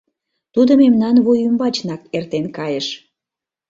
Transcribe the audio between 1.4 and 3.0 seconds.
ӱмбачнак эртен кайыш;